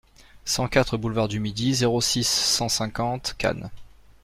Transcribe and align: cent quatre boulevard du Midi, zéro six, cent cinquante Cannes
cent 0.45 0.67
quatre 0.67 0.97
boulevard 0.97 1.27
du 1.27 1.39
Midi, 1.39 1.75
zéro 1.75 2.01
six, 2.01 2.25
cent 2.27 2.69
cinquante 2.69 3.35
Cannes 3.37 3.69